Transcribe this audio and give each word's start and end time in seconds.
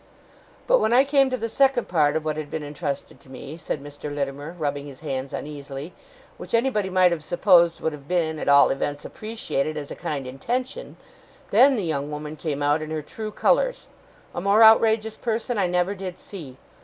'But 0.65 0.79
when 0.79 0.93
I 0.93 1.03
came 1.03 1.29
to 1.29 1.37
the 1.37 1.47
second 1.47 1.87
part 1.87 2.15
of 2.15 2.25
what 2.25 2.35
had 2.35 2.49
been 2.49 2.63
entrusted 2.63 3.19
to 3.19 3.29
me,' 3.29 3.55
said 3.55 3.83
Mr. 3.83 4.11
Littimer, 4.11 4.53
rubbing 4.57 4.87
his 4.87 5.01
hands 5.01 5.31
uneasily, 5.31 5.93
'which 6.37 6.55
anybody 6.55 6.89
might 6.89 7.11
have 7.11 7.23
supposed 7.23 7.81
would 7.81 7.93
have 7.93 8.07
been, 8.07 8.39
at 8.39 8.49
all 8.49 8.71
events, 8.71 9.05
appreciated 9.05 9.77
as 9.77 9.91
a 9.91 9.95
kind 9.95 10.25
intention, 10.25 10.97
then 11.51 11.75
the 11.75 11.83
young 11.85 12.09
woman 12.09 12.35
came 12.35 12.63
out 12.63 12.81
in 12.81 12.89
her 12.89 13.03
true 13.03 13.29
colours. 13.29 13.89
A 14.33 14.41
more 14.41 14.63
outrageous 14.63 15.15
person 15.17 15.59
I 15.59 15.67
never 15.67 15.93
did 15.93 16.17
see. 16.17 16.57